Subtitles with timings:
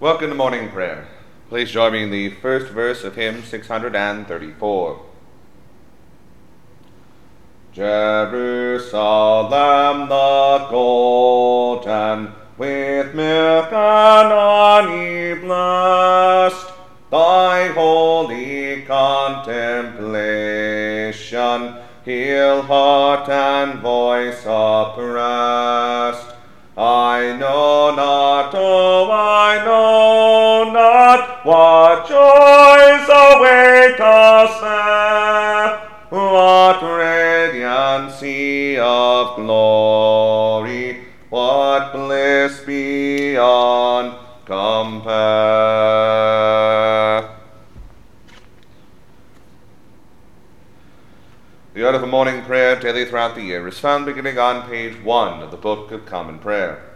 [0.00, 1.06] Welcome to morning prayer.
[1.50, 5.02] Please join me in the first verse of hymn 634.
[7.74, 9.50] Jerusalem
[10.08, 16.72] the golden, with milk and honey blessed,
[17.10, 21.76] thy holy contemplation
[22.06, 26.30] heal heart and voice oppressed.
[26.80, 29.49] I know not, oh, I
[31.42, 45.20] what joys await us there, what radiancy of glory, what bliss beyond compare.
[51.72, 55.42] The order of morning prayer daily throughout the year is found beginning on page 1
[55.42, 56.89] of the Book of Common Prayer.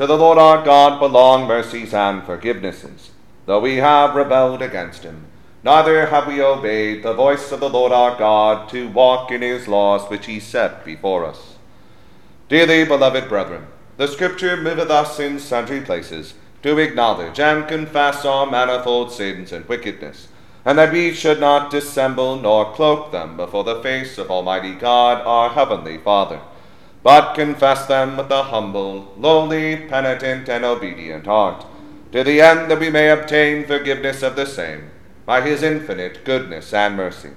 [0.00, 3.10] To the Lord our God belong mercies and forgivenesses,
[3.44, 5.26] though we have rebelled against him.
[5.62, 9.68] Neither have we obeyed the voice of the Lord our God to walk in his
[9.68, 11.56] laws which he set before us.
[12.48, 13.66] Dearly beloved brethren,
[13.98, 19.68] the Scripture moveth us in sundry places to acknowledge and confess our manifold sins and
[19.68, 20.28] wickedness
[20.64, 25.20] and that we should not dissemble nor cloak them before the face of Almighty God,
[25.26, 26.40] our Heavenly Father,
[27.02, 31.64] but confess them with a humble, lowly, penitent, and obedient heart,
[32.12, 34.90] to the end that we may obtain forgiveness of the same,
[35.24, 37.30] by His infinite goodness and mercy.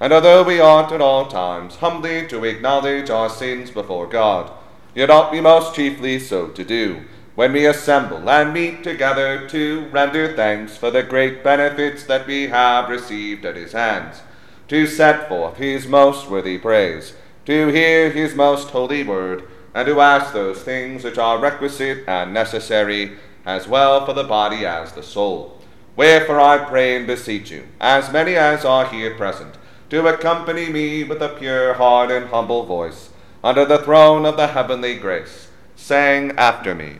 [0.00, 4.50] And although we ought at all times humbly to acknowledge our sins before God,
[4.94, 7.02] yet ought we most chiefly so to do,
[7.34, 12.48] when we assemble and meet together to render thanks for the great benefits that we
[12.48, 14.22] have received at his hands,
[14.68, 17.14] to set forth his most worthy praise,
[17.46, 19.44] to hear his most holy word,
[19.74, 24.64] and to ask those things which are requisite and necessary, as well for the body
[24.64, 25.60] as the soul.
[25.96, 29.56] Wherefore I pray and beseech you, as many as are here present,
[29.90, 33.10] to accompany me with a pure heart and humble voice,
[33.42, 36.98] under the throne of the heavenly grace, saying after me,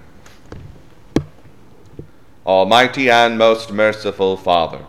[2.46, 4.84] Almighty and most merciful Father,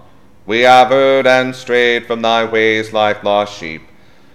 [0.45, 3.81] we have erred and strayed from thy ways like lost sheep.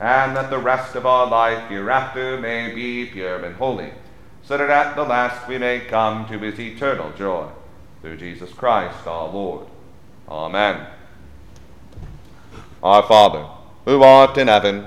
[0.00, 3.92] and that the rest of our life hereafter may be pure and holy,
[4.42, 7.48] so that at the last we may come to his eternal joy.
[8.02, 9.66] Through Jesus Christ our Lord.
[10.28, 10.86] Amen.
[12.82, 13.46] Our Father,
[13.86, 14.86] who art in heaven,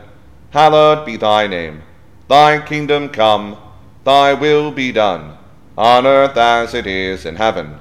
[0.51, 1.81] hallowed be thy name.
[2.27, 3.57] Thy kingdom come,
[4.03, 5.37] thy will be done,
[5.77, 7.79] on earth as it is in heaven.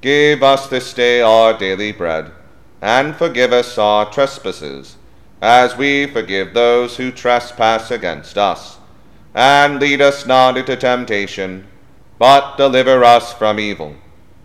[0.00, 2.30] Give us this day our daily bread
[2.80, 4.96] and forgive us our trespasses,
[5.40, 8.78] as we forgive those who trespass against us.
[9.34, 11.66] And lead us not into temptation,
[12.18, 13.94] but deliver us from evil.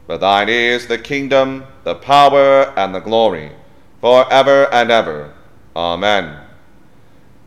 [0.06, 3.51] For thine is the kingdom, the power, and the glory,
[4.01, 5.34] for ever and ever.
[5.75, 6.40] Amen.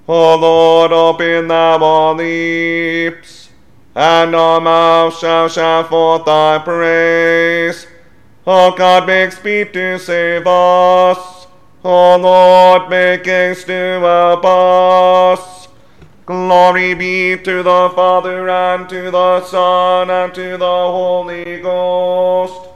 [0.08, 3.50] O Lord, open thou our lips,
[3.94, 7.86] and our mouth shall shout forth thy praise.
[8.46, 11.35] O God, make speed to save us.
[11.88, 15.68] O Lord, make haste to us.
[16.26, 22.70] Glory be to the Father, and to the Son, and to the Holy Ghost,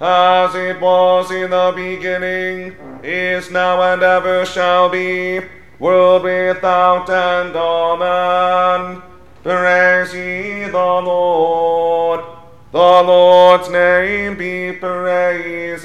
[0.00, 5.42] as it was in the beginning, is now and ever shall be,
[5.78, 7.54] world without end.
[7.54, 9.02] Amen.
[9.42, 12.24] Praise ye the Lord.
[12.72, 15.84] The Lord's name be praised.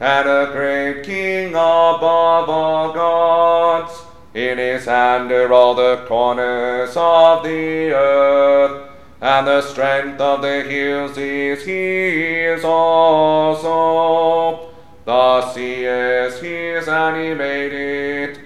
[0.00, 4.02] and a great King above all gods.
[4.34, 8.86] In his hand are all the corners of the earth
[9.20, 13.64] and the strength of the hills is his also.
[15.04, 18.38] The sea is his, and he made it,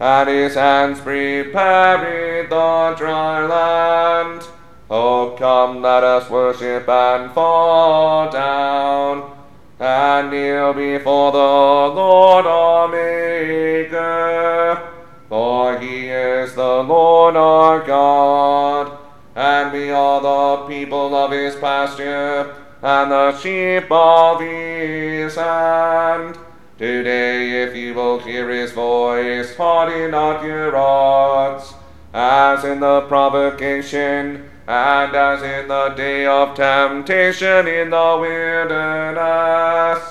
[0.00, 4.42] and his hands prepared the dry land.
[4.90, 9.37] Oh, come, let us worship and fall down,
[9.78, 14.82] and kneel before the Lord our Maker.
[15.28, 18.98] For he is the Lord our God
[19.38, 26.36] and we are the people of his pasture, and the sheep of his hand.
[26.76, 31.72] Today, if you will hear his voice, harden not your hearts,
[32.12, 40.02] as in the provocation, and as in the day of temptation in the wilderness,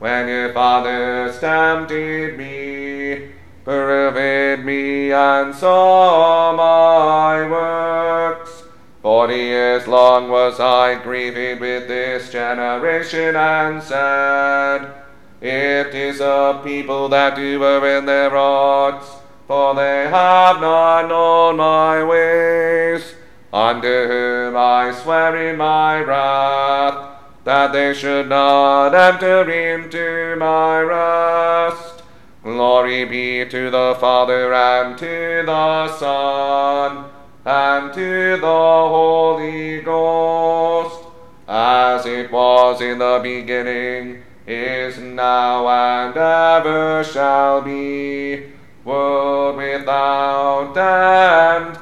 [0.00, 3.28] when your fathers tempted me,
[3.62, 8.64] proved me, and saw my works.
[9.00, 14.92] Forty years long was I grieved with this generation, and said,
[15.40, 19.06] It is a people that do in their hearts,
[19.46, 23.14] for they have not known my ways,
[23.52, 32.02] unto whom I swear in my wrath, that they should not enter into my rest.
[32.42, 37.10] Glory be to the Father and to the Son
[37.44, 41.04] and to the Holy Ghost,
[41.48, 48.44] as it was in the beginning, is now, and ever shall be,
[48.84, 51.78] world without end.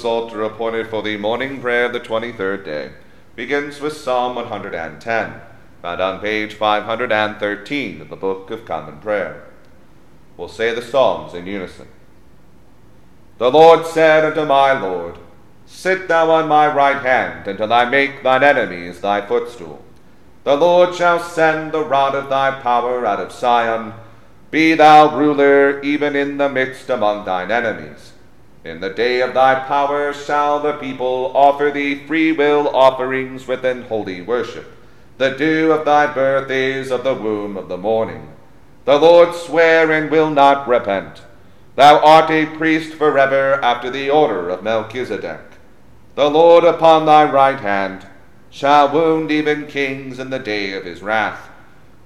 [0.00, 2.92] Psalter appointed for the morning prayer of the 23rd day
[3.36, 5.40] begins with Psalm 110
[5.82, 9.44] found on page 513 of the Book of Common Prayer.
[10.38, 11.88] We'll say the Psalms in unison.
[13.36, 15.18] The Lord said unto my Lord,
[15.66, 19.84] Sit thou on my right hand until I make thine enemies thy footstool.
[20.44, 23.92] The Lord shall send the rod of thy power out of Sion.
[24.50, 28.14] Be thou ruler even in the midst among thine enemies.
[28.64, 33.82] In the day of thy power shall the people offer thee free will offerings within
[33.82, 34.70] holy worship.
[35.16, 38.28] The dew of thy birth is of the womb of the morning.
[38.84, 41.22] The Lord sware and will not repent.
[41.76, 45.40] Thou art a priest forever after the order of Melchizedek.
[46.14, 48.06] The Lord upon thy right hand
[48.50, 51.48] shall wound even kings in the day of his wrath.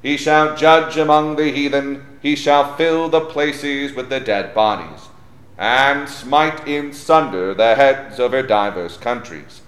[0.02, 5.08] He shall judge among the heathen, he shall fill the places with the dead bodies,
[5.56, 9.62] and smite in sunder the heads of her divers countries.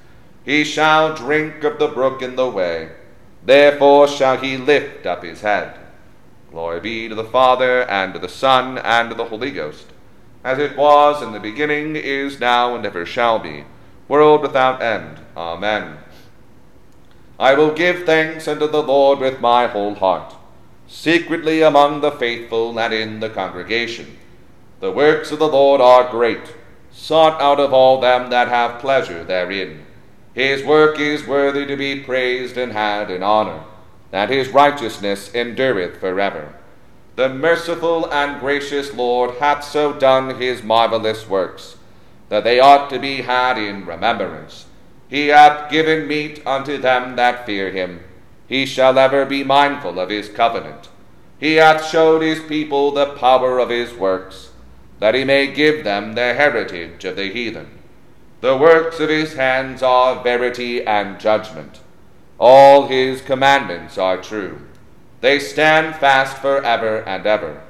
[0.44, 2.90] He shall drink of the brook in the way
[3.46, 5.78] Therefore shall he lift up his head.
[6.50, 9.86] Glory be to the Father, and to the Son, and to the Holy Ghost,
[10.42, 13.64] as it was in the beginning, is now, and ever shall be,
[14.08, 15.20] world without end.
[15.36, 15.98] Amen.
[17.38, 20.34] I will give thanks unto the Lord with my whole heart,
[20.88, 24.16] secretly among the faithful and in the congregation.
[24.80, 26.54] The works of the Lord are great,
[26.92, 29.86] sought out of all them that have pleasure therein.
[30.34, 33.64] His work is worthy to be praised and had in honor,
[34.10, 36.54] that his righteousness endureth forever.
[37.16, 41.76] The merciful and gracious Lord hath so done his marvelous works,
[42.28, 44.66] that they ought to be had in remembrance.
[45.08, 48.00] He hath given meat unto them that fear him.
[48.46, 50.90] He shall ever be mindful of his covenant.
[51.38, 54.45] He hath showed his people the power of his works,
[54.98, 57.68] that he may give them the heritage of the heathen.
[58.40, 61.80] The works of his hands are verity and judgment.
[62.38, 64.60] All his commandments are true.
[65.20, 67.62] They stand fast for ever and ever,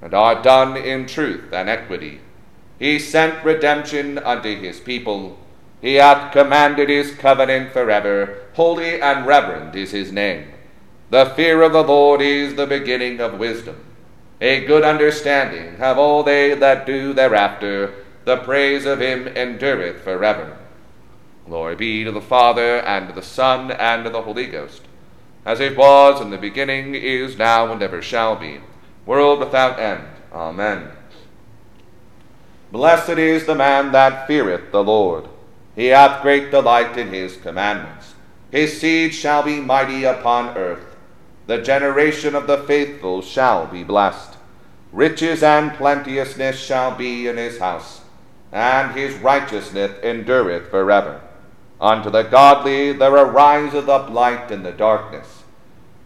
[0.00, 2.20] and are done in truth and equity.
[2.78, 5.38] He sent redemption unto his people.
[5.80, 8.42] He hath commanded his covenant forever.
[8.54, 10.48] Holy and reverend is his name.
[11.10, 13.76] The fear of the Lord is the beginning of wisdom.
[14.44, 17.94] A good understanding have all they that do thereafter.
[18.26, 20.58] The praise of him endureth forever.
[21.46, 24.82] Glory be to the Father, and to the Son, and to the Holy Ghost,
[25.46, 28.60] as it was in the beginning, is now, and ever shall be,
[29.06, 30.04] world without end.
[30.30, 30.90] Amen.
[32.70, 35.26] Blessed is the man that feareth the Lord.
[35.74, 38.12] He hath great delight in his commandments.
[38.50, 40.96] His seed shall be mighty upon earth.
[41.46, 44.33] The generation of the faithful shall be blessed.
[44.94, 48.02] Riches and plenteousness shall be in his house,
[48.52, 51.20] and his righteousness endureth forever.
[51.80, 55.42] Unto the godly there ariseth up light in the darkness.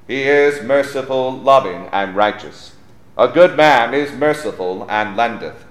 [0.07, 2.77] He is merciful, loving, and righteous.
[3.19, 5.67] A good man is merciful and lendeth,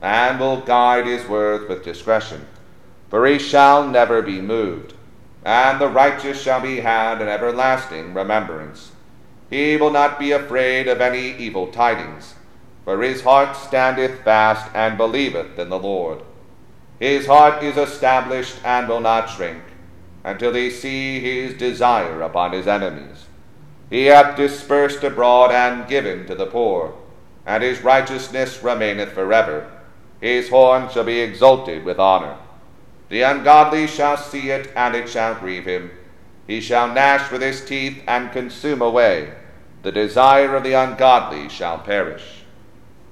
[0.00, 2.46] and will guide his words with discretion.
[3.08, 4.94] For he shall never be moved,
[5.44, 8.92] and the righteous shall be had in everlasting remembrance.
[9.50, 12.34] He will not be afraid of any evil tidings,
[12.90, 16.22] for his heart standeth fast and believeth in the Lord.
[16.98, 19.62] His heart is established and will not shrink,
[20.24, 23.26] until he see his desire upon his enemies.
[23.90, 26.92] He hath dispersed abroad and given to the poor,
[27.46, 29.70] and his righteousness remaineth forever.
[30.20, 32.38] His horn shall be exalted with honor.
[33.08, 35.92] The ungodly shall see it, and it shall grieve him.
[36.48, 39.32] He shall gnash with his teeth and consume away.
[39.84, 42.39] The desire of the ungodly shall perish.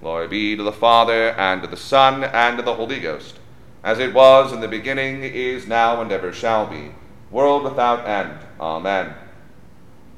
[0.01, 3.39] Glory be to the Father, and to the Son, and to the Holy Ghost,
[3.83, 6.93] as it was in the beginning, is now, and ever shall be,
[7.31, 8.39] world without end.
[8.61, 9.15] Amen.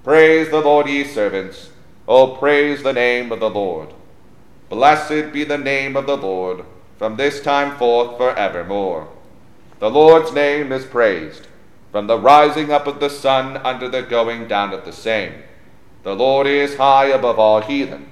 [0.05, 1.71] Praise the Lord, ye servants.
[2.07, 3.95] O praise the name of the Lord.
[4.69, 6.65] Blessed be the name of the Lord,
[6.99, 9.09] from this time forth for evermore.
[9.79, 11.49] The Lord's name is praised,
[11.91, 15.43] from the rising up of the sun unto the going down of the same.
[16.03, 18.10] The Lord is high above all heathen,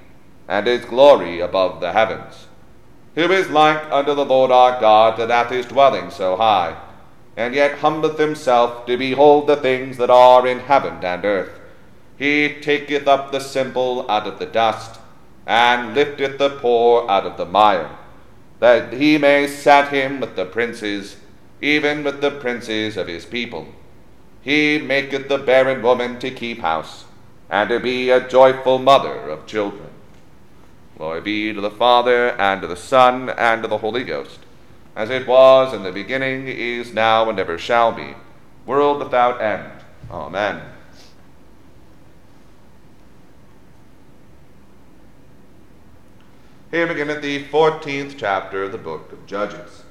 [0.49, 2.47] and his glory above the heavens.
[3.15, 6.75] Who is like unto the Lord our God that hath his dwelling so high,
[7.37, 11.51] and yet humbleth himself to behold the things that are in heaven and earth?
[12.17, 14.99] He taketh up the simple out of the dust,
[15.45, 17.91] and lifteth the poor out of the mire,
[18.59, 21.17] that he may set him with the princes
[21.61, 23.67] even with the princes of his people.
[24.41, 27.05] He maketh the barren woman to keep house,
[27.49, 29.88] and to be a joyful mother of children.
[30.99, 34.39] Glory be to the Father, and to the Son, and to the Holy Ghost,
[34.97, 38.15] as it was in the beginning, is now, and ever shall be,
[38.65, 39.71] world without end.
[40.11, 40.61] Amen.
[46.69, 49.83] Here beginneth the fourteenth chapter of the book of Judges.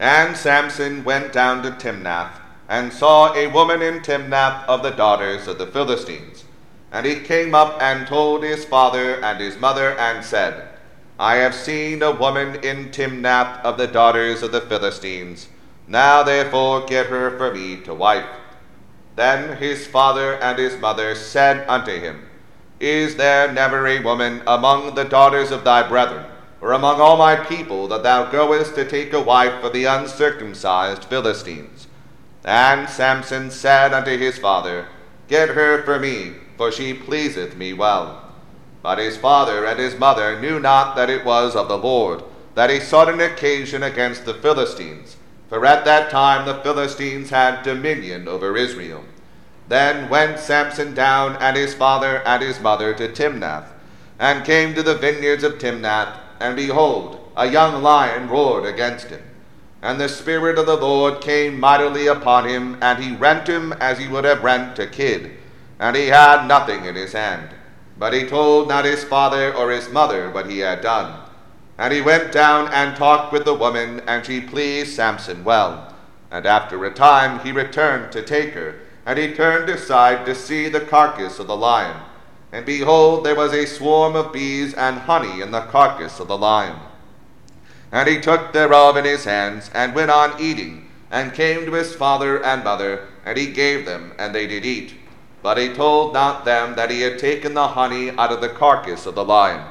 [0.00, 5.46] And Samson went down to Timnath, and saw a woman in Timnath of the daughters
[5.46, 6.44] of the Philistines.
[6.92, 10.68] And he came up and told his father and his mother, and said,
[11.18, 15.48] I have seen a woman in Timnath of the daughters of the Philistines.
[15.86, 18.28] Now therefore get her for me to wife.
[19.14, 22.26] Then his father and his mother said unto him,
[22.80, 26.26] Is there never a woman among the daughters of thy brethren?
[26.60, 31.04] or among all my people that thou goest to take a wife for the uncircumcised
[31.04, 31.85] Philistines.
[32.46, 34.86] And Samson said unto his father,
[35.26, 38.22] Get her for me, for she pleaseth me well.
[38.82, 42.22] But his father and his mother knew not that it was of the Lord,
[42.54, 45.16] that he sought an occasion against the Philistines,
[45.48, 49.02] for at that time the Philistines had dominion over Israel.
[49.66, 53.72] Then went Samson down and his father and his mother to Timnath,
[54.20, 59.22] and came to the vineyards of Timnath, and behold, a young lion roared against him.
[59.86, 64.00] And the Spirit of the Lord came mightily upon him, and he rent him as
[64.00, 65.30] he would have rent a kid.
[65.78, 67.50] And he had nothing in his hand.
[67.96, 71.20] But he told not his father or his mother what he had done.
[71.78, 75.94] And he went down and talked with the woman, and she pleased Samson well.
[76.32, 80.68] And after a time he returned to take her, and he turned aside to see
[80.68, 81.96] the carcass of the lion.
[82.50, 86.36] And behold, there was a swarm of bees and honey in the carcass of the
[86.36, 86.76] lion.
[87.96, 91.94] And he took thereof in his hands, and went on eating, and came to his
[91.94, 94.92] father and mother, and he gave them, and they did eat.
[95.42, 99.06] But he told not them that he had taken the honey out of the carcass
[99.06, 99.64] of the lion.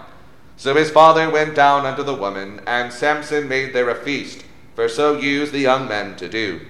[0.57, 4.89] So his father went down unto the woman, and Samson made there a feast, for
[4.89, 6.61] so used the young men to do.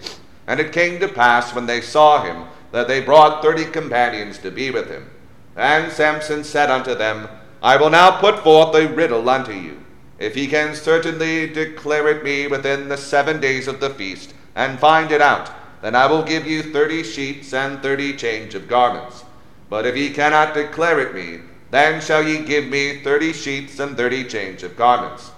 [0.48, 4.52] And it came to pass, when they saw him, that they brought thirty companions to
[4.52, 5.10] be with him.
[5.56, 7.30] And Samson said unto them,
[7.64, 9.85] I will now put forth a riddle unto you.
[10.18, 14.80] If ye can certainly declare it me within the seven days of the feast, and
[14.80, 19.26] find it out, then I will give you thirty sheets and thirty change of garments.
[19.70, 21.42] But if ye cannot declare it me,
[21.72, 25.32] then shall ye give me thirty sheets and thirty change of garments.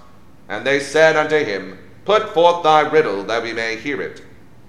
[0.48, 4.22] And they said unto him, Put forth thy riddle, that we may hear it.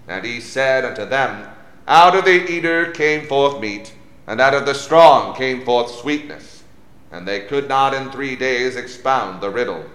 [0.07, 1.47] And he said unto them,
[1.87, 3.93] Out of the eater came forth meat,
[4.25, 6.63] and out of the strong came forth sweetness.
[7.11, 9.85] And they could not in three days expound the riddle.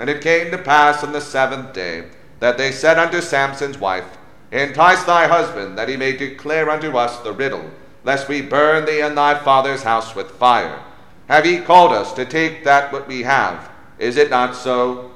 [0.00, 2.06] And it came to pass on the seventh day
[2.38, 4.16] that they said unto Samson's wife,
[4.50, 7.70] Entice thy husband, that he may declare unto us the riddle,
[8.02, 10.82] lest we burn thee and thy father's house with fire.
[11.28, 13.70] Have ye called us to take that what we have?
[13.98, 15.10] Is it not so?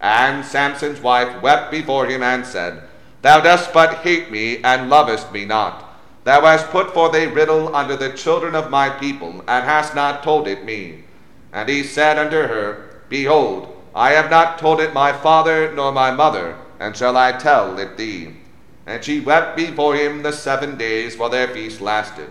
[0.00, 2.84] And Samson's wife wept before him and said,
[3.22, 5.84] Thou dost but hate me, and lovest me not.
[6.22, 10.22] Thou hast put forth a riddle unto the children of my people, and hast not
[10.22, 11.02] told it me.
[11.52, 16.12] And he said unto her, Behold, I have not told it my father nor my
[16.12, 18.32] mother, and shall I tell it thee?
[18.86, 22.30] And she wept before him the seven days while their feast lasted.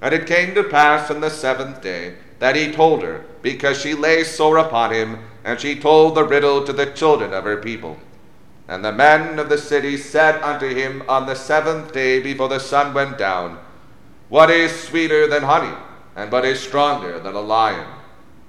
[0.00, 3.94] And it came to pass on the seventh day that he told her, because she
[3.94, 7.98] lay sore upon him, and she told the riddle to the children of her people.
[8.68, 12.60] And the men of the city said unto him on the seventh day before the
[12.60, 13.58] sun went down,
[14.28, 15.76] What is sweeter than honey,
[16.14, 17.88] and what is stronger than a lion?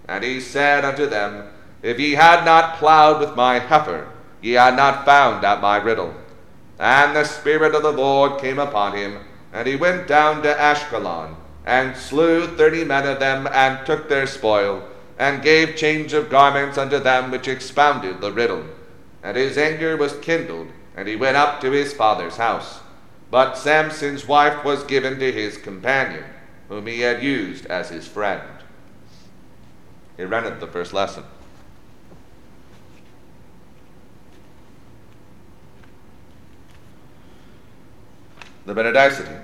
[0.08, 1.48] And he said unto them,
[1.82, 4.08] If ye had not plowed with my heifer,
[4.42, 6.14] ye had not found out my riddle.
[6.78, 9.20] And the Spirit of the Lord came upon him,
[9.54, 14.28] and he went down to Ashkelon, and slew thirty men of them, and took their
[14.28, 14.84] spoil,
[15.18, 18.64] and gave change of garments unto them which expounded the riddle.
[19.24, 22.80] And his anger was kindled, and he went up to his father's house.
[23.32, 26.24] But Samson's wife was given to his companion,
[26.68, 28.42] whom he had used as his friend.
[30.18, 31.24] He endeth the first lesson.
[38.70, 39.42] The Benedicite.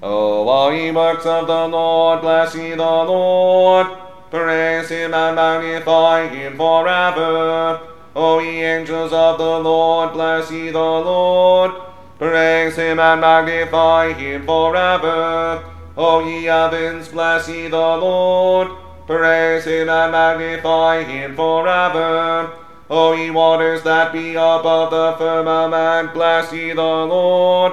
[0.00, 3.88] O all ye works of the Lord, bless ye the Lord.
[4.30, 7.80] Praise him and magnify him forever.
[8.14, 11.72] O ye angels of the Lord, bless ye the Lord.
[12.20, 15.64] Praise him and magnify him forever.
[15.96, 18.68] O ye heavens, bless ye the Lord.
[19.08, 22.65] Praise him and magnify him forever.
[22.88, 27.72] O ye waters that be above the firmament, bless ye the Lord.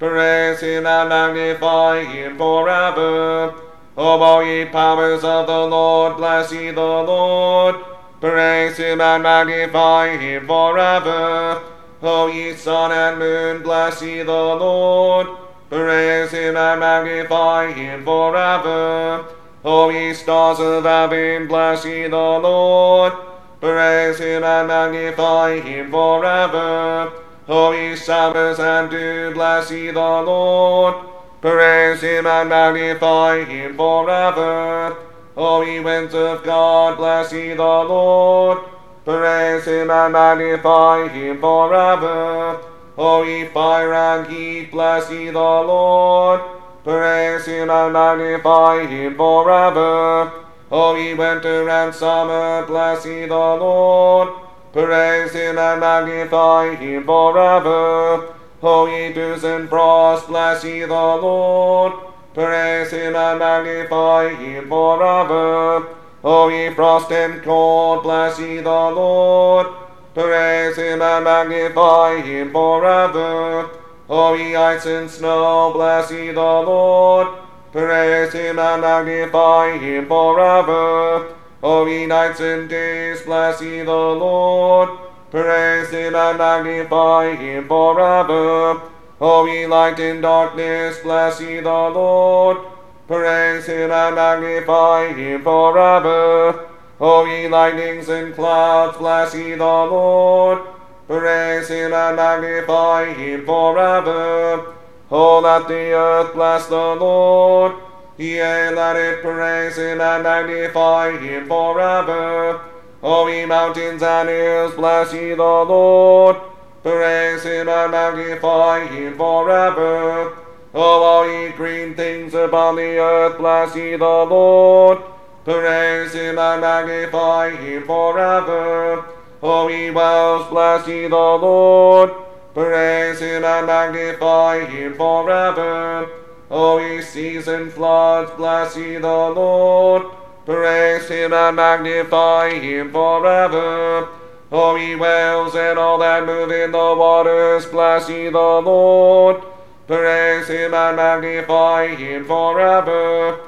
[0.00, 3.54] Praise him and magnify him forever.
[3.96, 7.76] O all ye powers of the Lord, bless ye the Lord.
[8.20, 11.62] Praise him and magnify him forever.
[12.02, 15.28] O ye sun and moon, bless ye the Lord.
[15.70, 19.24] Praise him and magnify him forever.
[19.64, 23.27] O ye stars of heaven, bless ye the Lord.
[23.60, 27.12] Praise him and magnify him forever.
[27.48, 30.94] Ye showers and dew bless ye the Lord.
[31.40, 34.96] Praise him and magnify him forever.
[35.36, 38.58] O ye winds of God, bless ye the Lord.
[39.04, 42.60] Praise him and magnify him forever.
[42.96, 46.40] O ye fire and heat, bless ye the Lord.
[46.84, 50.47] Praise him and magnify him forever.
[50.70, 54.28] O ye winter and summer, bless ye the Lord.
[54.72, 58.34] Praise him and magnify him forever.
[58.62, 61.92] O ye dews and frost, bless ye the Lord.
[62.34, 65.88] Praise him and magnify him forever.
[66.22, 69.68] O ye frost and cold, bless ye the Lord.
[70.12, 73.70] Praise him and magnify him forever.
[74.10, 77.47] O ye ice and snow, bless ye the Lord.
[77.72, 81.34] Praise him and magnify him forever.
[81.62, 84.88] O ye nights and days, bless ye the Lord.
[85.30, 88.80] Praise him and magnify him forever.
[89.20, 92.58] O ye light in darkness, bless ye the Lord.
[93.06, 96.68] Praise him and magnify him forever.
[97.00, 100.60] O ye lightnings and clouds, bless ye the Lord.
[101.06, 104.77] Praise him and magnify him forever.
[105.10, 107.72] O let the earth bless the Lord.
[108.18, 112.60] Yea, let it praise him and magnify him forever.
[113.02, 116.36] O ye mountains and hills, bless ye the Lord.
[116.82, 120.36] Praise him and magnify him forever.
[120.74, 124.98] O all ye green things upon the earth, bless ye the Lord.
[125.44, 129.06] Praise him and magnify him forever.
[129.42, 132.27] O ye wells, bless ye the Lord.
[132.54, 136.08] Praise him and magnify him forever.
[136.50, 140.04] O ye seas and floods, bless ye the Lord.
[140.46, 144.08] Praise him and magnify him forever.
[144.50, 149.42] O ye whales and all that move in the waters, bless ye the Lord.
[149.86, 153.40] Praise him and magnify him forever.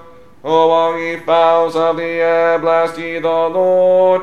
[0.45, 4.23] O all ye fowls of the air, bless ye the Lord.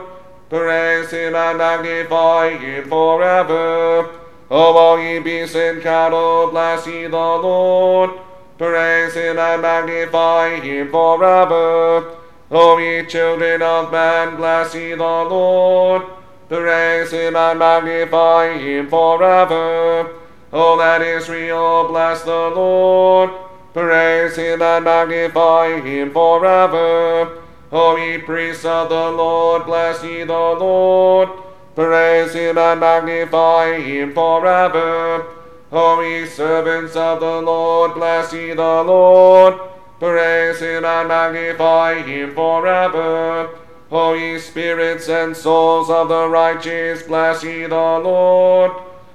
[0.50, 4.27] Praise him and magnify him forever.
[4.50, 8.12] O all ye beasts and cattle, bless ye the Lord.
[8.58, 12.16] Praise him and magnify him forever.
[12.50, 16.04] O ye children of men, bless ye the Lord.
[16.48, 20.16] Praise him and magnify him forever.
[20.54, 23.32] O let Israel bless the Lord.
[23.74, 27.44] Praise him and magnify him forever.
[27.70, 31.30] O ye priests of the Lord, bless ye the Lord.
[31.78, 35.24] Praise him and magnify him forever.
[35.72, 39.60] O ye servants of the Lord, bless ye the Lord.
[40.00, 43.60] Praise him and magnify him forever.
[43.92, 48.72] O ye spirits and souls of the righteous, bless ye the Lord.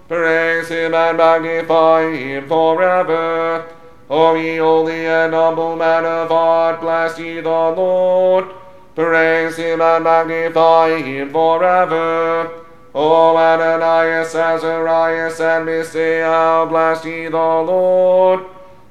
[0.07, 3.66] Praise him and magnify him forever.
[4.09, 8.62] O ye holy and humble men of God, bless ye the Lord.
[8.94, 12.64] Praise him and magnify him forever.
[12.94, 18.44] O Ananias, Azarias, and Mishael, bless ye the Lord.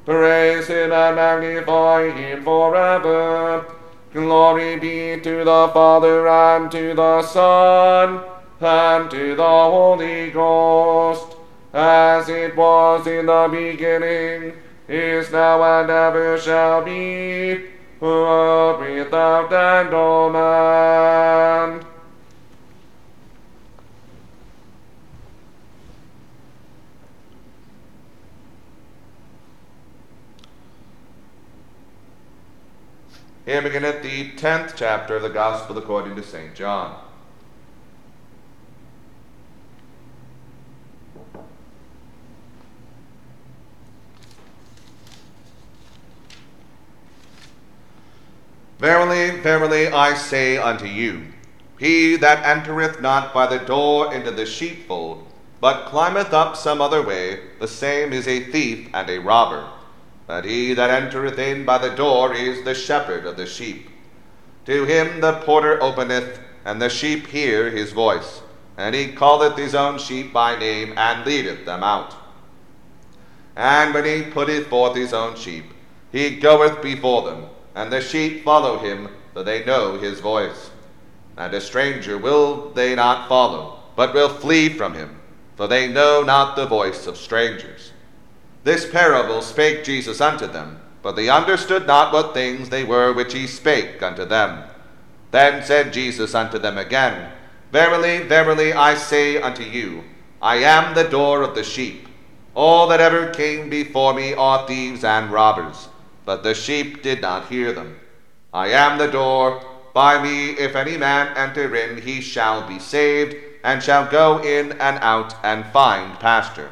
[0.05, 3.65] Praise him and magnify him forever.
[4.11, 8.23] Glory be to the Father and to the Son
[8.59, 11.37] and to the Holy Ghost,
[11.73, 14.53] as it was in the beginning,
[14.87, 17.67] is now, and ever shall be,
[18.01, 19.93] world without end.
[19.93, 21.85] Amen.
[33.45, 36.55] Here beginneth the tenth chapter of the Gospel according to St.
[36.55, 37.10] John.
[49.81, 51.23] Verily, I say unto you,
[51.79, 55.25] he that entereth not by the door into the sheepfold,
[55.59, 59.67] but climbeth up some other way, the same is a thief and a robber.
[60.27, 63.89] But he that entereth in by the door is the shepherd of the sheep.
[64.67, 68.41] To him the porter openeth, and the sheep hear his voice.
[68.77, 72.15] And he calleth his own sheep by name, and leadeth them out.
[73.55, 75.65] And when he putteth forth his own sheep,
[76.11, 80.71] he goeth before them and the sheep follow him, for they know his voice.
[81.37, 85.19] And a stranger will they not follow, but will flee from him,
[85.55, 87.91] for they know not the voice of strangers.
[88.63, 93.33] This parable spake Jesus unto them, but they understood not what things they were which
[93.33, 94.63] he spake unto them.
[95.31, 97.31] Then said Jesus unto them again,
[97.71, 100.03] Verily, verily, I say unto you,
[100.41, 102.07] I am the door of the sheep.
[102.53, 105.87] All that ever came before me are thieves and robbers
[106.25, 107.99] but the sheep did not hear them.
[108.53, 109.63] I am the door.
[109.93, 114.73] By me, if any man enter in, he shall be saved, and shall go in
[114.73, 116.71] and out and find pasture.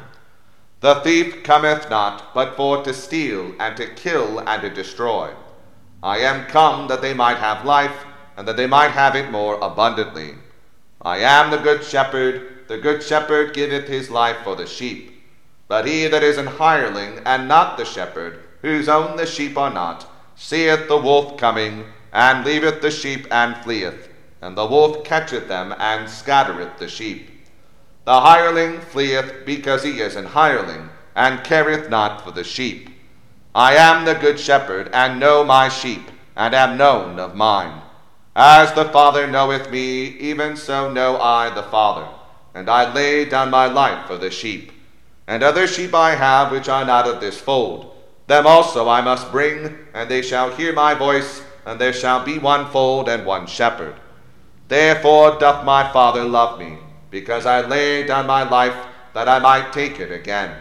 [0.80, 5.32] The thief cometh not, but for to steal, and to kill, and to destroy.
[6.02, 8.04] I am come that they might have life,
[8.36, 10.34] and that they might have it more abundantly.
[11.02, 12.68] I am the good shepherd.
[12.68, 15.22] The good shepherd giveth his life for the sheep.
[15.68, 19.72] But he that is an hireling, and not the shepherd, whose own the sheep are
[19.72, 20.09] not,
[20.40, 24.08] seeth the wolf coming, and leaveth the sheep and fleeth,
[24.40, 27.30] and the wolf catcheth them and scattereth the sheep.
[28.06, 32.88] The hireling fleeth because he is an hireling, and careth not for the sheep.
[33.54, 37.82] I am the good shepherd, and know my sheep, and am known of mine.
[38.34, 42.08] As the Father knoweth me, even so know I the Father,
[42.54, 44.72] and I lay down my life for the sheep.
[45.26, 47.89] And other sheep I have which are not of this fold.
[48.30, 52.38] Them also I must bring, and they shall hear my voice, and there shall be
[52.38, 53.96] one fold and one shepherd.
[54.68, 56.78] Therefore doth my Father love me,
[57.10, 58.76] because I lay down my life
[59.14, 60.56] that I might take it again.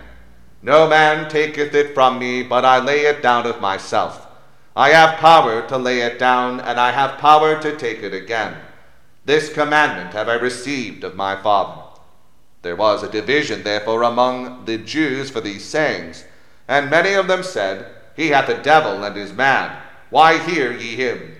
[0.63, 4.25] No man taketh it from me, but I lay it down of myself.
[4.75, 8.57] I have power to lay it down, and I have power to take it again.
[9.25, 11.83] This commandment have I received of my Father.
[12.63, 16.23] There was a division therefore among the Jews for these sayings.
[16.69, 19.75] And many of them said, He hath a devil and is mad.
[20.11, 21.35] Why hear ye him?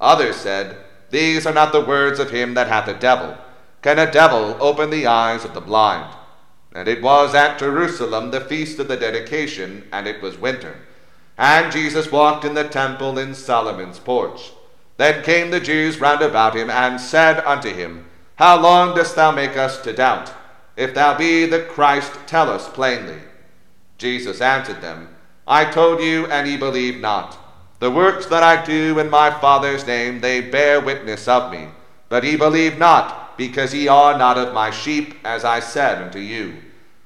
[0.00, 0.76] Others said,
[1.10, 3.38] These are not the words of him that hath a devil.
[3.80, 6.12] Can a devil open the eyes of the blind?
[6.74, 10.74] And it was at Jerusalem the feast of the dedication, and it was winter.
[11.38, 14.50] And Jesus walked in the temple in Solomon's porch.
[14.96, 19.30] Then came the Jews round about him, and said unto him, How long dost thou
[19.30, 20.32] make us to doubt?
[20.76, 23.20] If thou be the Christ, tell us plainly.
[24.02, 25.08] Jesus answered them,
[25.46, 27.38] I told you, and ye believe not.
[27.78, 31.68] The works that I do in my Father's name, they bear witness of me.
[32.08, 36.18] But ye believe not, because ye are not of my sheep, as I said unto
[36.18, 36.56] you.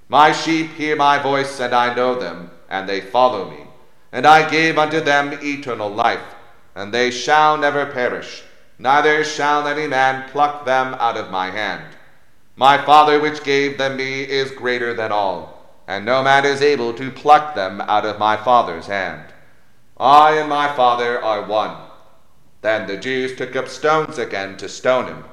[0.08, 3.64] My sheep hear my voice, and I know them, and they follow me.
[4.10, 6.34] And I gave unto them eternal life,
[6.74, 8.42] and they shall never perish,
[8.78, 11.94] neither shall any man pluck them out of my hand.
[12.56, 15.55] My Father which gave them me is greater than all,
[15.86, 19.32] and no man is able to pluck them out of my Father's hand.
[19.98, 21.76] I and my Father are one.
[22.62, 25.24] Then the Jews took up stones again to stone him.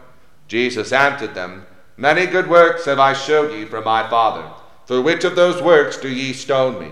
[0.47, 1.65] Jesus answered them,
[1.97, 4.49] Many good works have I showed ye from my Father.
[4.85, 6.91] For which of those works do ye stone me?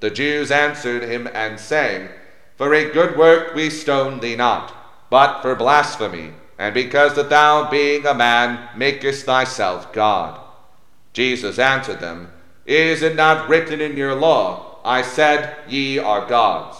[0.00, 2.08] The Jews answered him and saying,
[2.56, 4.74] For a good work we stone thee not,
[5.10, 10.40] but for blasphemy, and because that thou, being a man, makest thyself God.
[11.12, 12.32] Jesus answered them,
[12.68, 16.76] Is it not written in your law, I said, Ye are gods?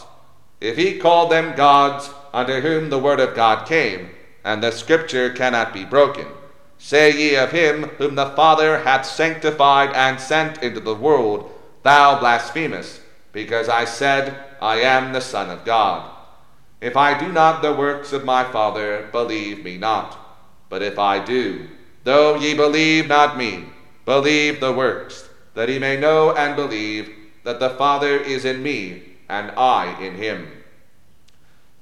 [0.60, 4.10] If he called them gods, unto whom the word of God came,
[4.44, 6.26] and the scripture cannot be broken,
[6.76, 11.50] say ye of him whom the Father hath sanctified and sent into the world,
[11.84, 13.00] Thou blasphemest,
[13.32, 16.10] because I said, I am the Son of God.
[16.82, 20.18] If I do not the works of my Father, believe me not.
[20.68, 21.66] But if I do,
[22.04, 23.64] though ye believe not me,
[24.04, 25.27] believe the works,
[25.58, 30.14] that he may know and believe that the Father is in me, and I in
[30.14, 30.46] him.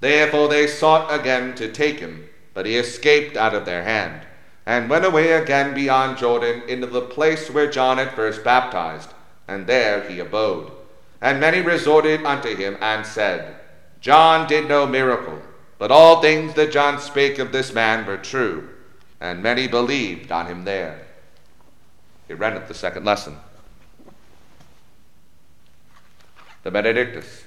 [0.00, 4.22] Therefore they sought again to take him, but he escaped out of their hand,
[4.64, 9.10] and went away again beyond Jordan into the place where John had first baptized,
[9.46, 10.72] and there he abode.
[11.20, 13.56] And many resorted unto him and said,
[14.00, 15.42] John did no miracle,
[15.76, 18.70] but all things that John spake of this man were true,
[19.20, 21.04] and many believed on him there.
[22.26, 23.36] He read the second lesson.
[26.66, 27.44] The Benedictus.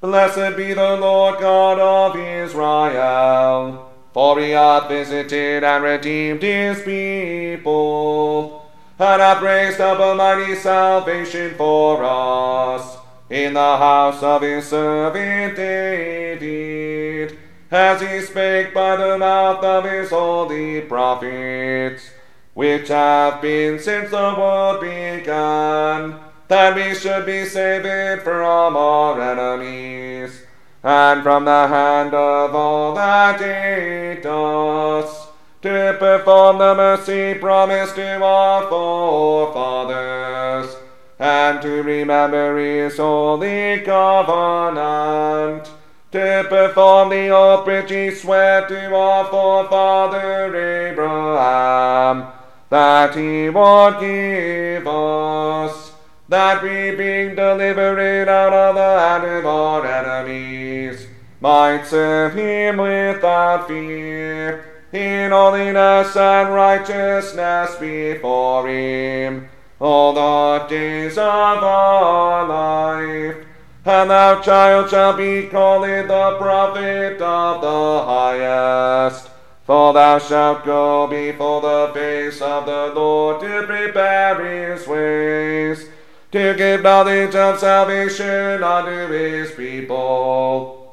[0.00, 8.64] Blessed be the Lord God of Israel, for he hath visited and redeemed his people,
[8.98, 12.96] and hath raised up a mighty salvation for us
[13.28, 17.38] in the house of his servant David,
[17.70, 22.08] as he spake by the mouth of his holy prophets,
[22.54, 30.42] which have been since the world began that we should be saved from our enemies,
[30.82, 35.28] and from the hand of all that hate us,
[35.62, 40.76] to perform the mercy promised to our forefathers,
[41.18, 45.70] and to remember his holy covenant,
[46.12, 52.26] to perform the oath which he to our forefather Abraham,
[52.68, 55.83] that he would give us
[56.28, 61.06] that we being delivered out of the hand of our enemies,
[61.40, 69.48] might serve him without fear, in holiness and righteousness before him,
[69.80, 71.24] all the days of
[71.62, 73.36] our life.
[73.84, 79.28] And thou, child, shalt be called the prophet of the highest.
[79.66, 85.88] For thou shalt go before the face of the Lord to prepare his ways
[86.34, 90.92] to give knowledge of salvation unto his people,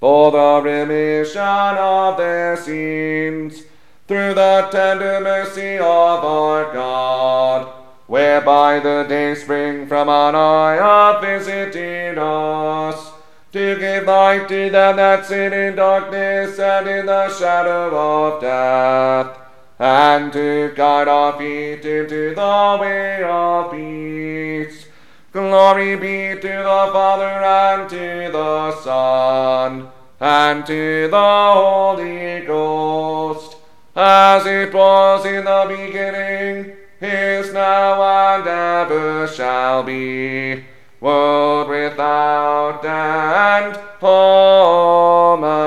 [0.00, 3.62] for the remission of their sins,
[4.08, 7.72] through the tender mercy of our God,
[8.08, 13.12] whereby the day spring from on high hath visited us,
[13.52, 19.45] to give light to them that sit in darkness and in the shadow of death
[19.78, 24.86] and to guide our feet into the way of peace.
[25.32, 33.56] Glory be to the Father and to the Son and to the Holy Ghost,
[33.94, 38.02] as it was in the beginning, is now,
[38.36, 40.64] and ever shall be,
[41.00, 43.78] world without end.
[44.02, 45.66] Amen.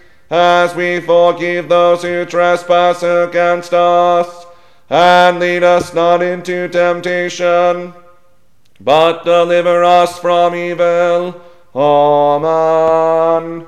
[0.31, 4.45] as we forgive those who trespass against us.
[4.89, 7.93] And lead us not into temptation,
[8.79, 11.41] but deliver us from evil.
[11.75, 13.67] Amen.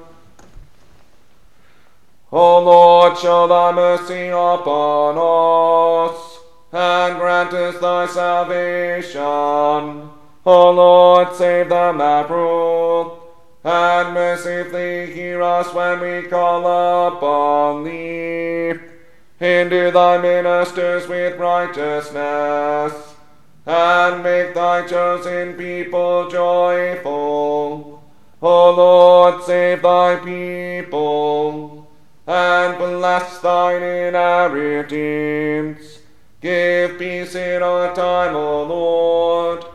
[2.32, 6.39] O Lord, show thy mercy upon us,
[6.71, 9.21] and grant us thy salvation.
[10.45, 13.23] O Lord, save them that rule
[13.63, 18.73] and mercifully hear us when we call upon thee.
[19.39, 23.15] Hinder thy ministers with righteousness,
[23.65, 28.04] and make thy chosen people joyful.
[28.41, 31.89] O Lord, save thy people,
[32.28, 35.99] and bless thine inheritance.
[36.41, 39.73] Give peace in our time, O Lord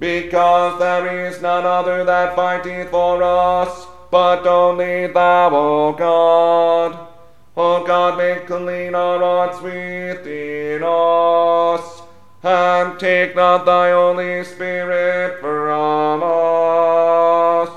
[0.00, 7.08] because there is none other that fighteth for us, but only thou, O God.
[7.54, 12.00] O God, make clean our hearts within us,
[12.42, 17.68] and take not thy Holy Spirit from us.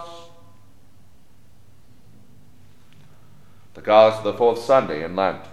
[3.73, 5.52] The cause of the fourth Sunday in Lent.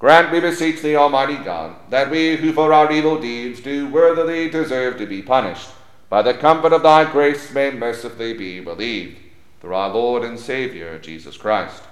[0.00, 4.48] Grant, we beseech thee, Almighty God, that we who for our evil deeds do worthily
[4.48, 5.68] deserve to be punished,
[6.08, 9.18] by the comfort of thy grace may mercifully be relieved,
[9.60, 11.82] through our Lord and Saviour, Jesus Christ.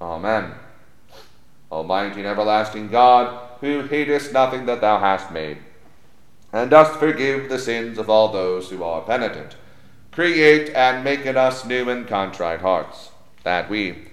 [0.00, 0.52] Amen.
[1.72, 5.58] Almighty and everlasting God, who hatest nothing that thou hast made,
[6.52, 9.56] and dost forgive the sins of all those who are penitent,
[10.12, 13.10] create and make in us new and contrite hearts,
[13.42, 14.06] that we,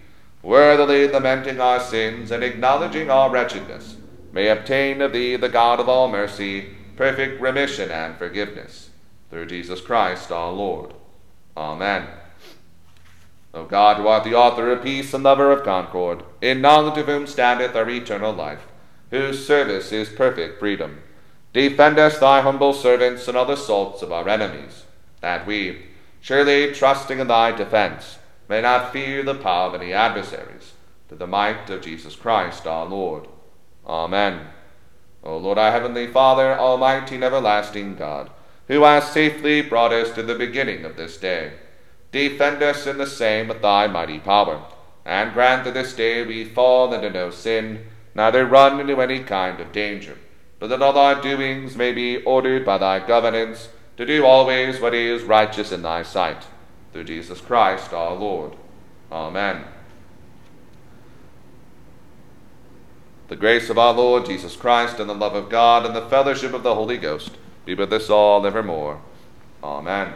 [0.47, 3.97] worthily lamenting our sins and acknowledging our wretchedness,
[4.31, 8.89] may obtain of thee, the God of all mercy, perfect remission and forgiveness.
[9.29, 10.93] Through Jesus Christ our Lord.
[11.57, 12.07] Amen.
[13.53, 17.07] O God, who art the author of peace and lover of concord, in knowledge of
[17.07, 18.67] whom standeth our eternal life,
[19.09, 21.01] whose service is perfect freedom,
[21.51, 24.85] defend us, thy humble servants, and all assaults of our enemies,
[25.19, 25.87] that we,
[26.21, 28.16] surely trusting in thy defense,
[28.49, 30.73] may not fear the power of any adversaries,
[31.07, 33.27] through the might of Jesus Christ our Lord.
[33.85, 34.47] Amen.
[35.23, 38.29] O Lord, our heavenly Father, almighty and everlasting God,
[38.67, 41.53] who hast safely brought us to the beginning of this day,
[42.11, 44.63] defend us in the same with thy mighty power,
[45.05, 49.59] and grant that this day we fall into no sin, neither run into any kind
[49.59, 50.17] of danger,
[50.59, 54.93] but that all our doings may be ordered by thy governance, to do always what
[54.93, 56.45] is righteous in thy sight
[56.93, 58.53] through Jesus Christ our Lord.
[59.11, 59.63] Amen.
[63.27, 66.53] The grace of our Lord Jesus Christ, and the love of God, and the fellowship
[66.53, 67.31] of the Holy Ghost
[67.65, 69.01] be with us all evermore.
[69.61, 70.13] Amen.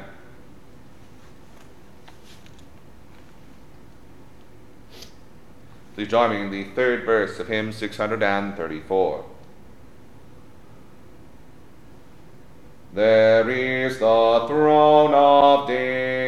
[5.96, 9.26] Please join me in the third verse of hymn 634.
[12.94, 16.21] There is the throne of David,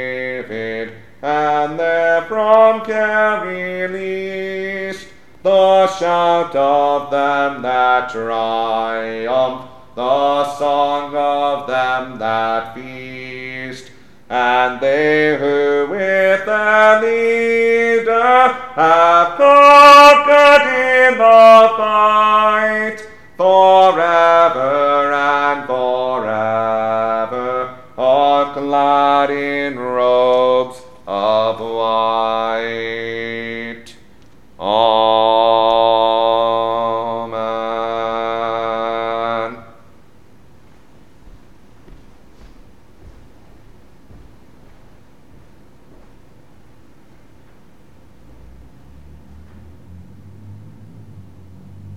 [1.78, 5.07] there from care released
[5.43, 13.91] the shout of them that triumph, the song of them that feast,
[14.30, 20.63] and they who with their leader have conquered
[21.11, 23.07] in the fight.
[23.36, 23.72] For